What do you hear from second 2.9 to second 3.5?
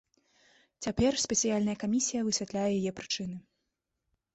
прычыны.